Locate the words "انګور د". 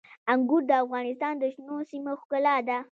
0.31-0.71